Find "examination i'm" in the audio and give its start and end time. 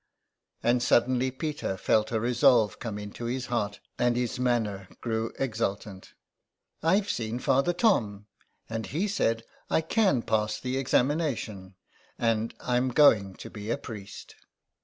10.77-12.89